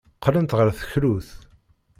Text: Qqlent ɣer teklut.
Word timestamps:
Qqlent 0.17 0.55
ɣer 0.57 0.67
teklut. 0.77 1.29